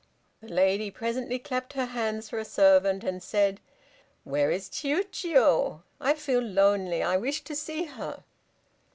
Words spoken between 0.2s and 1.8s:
The lady presently clapped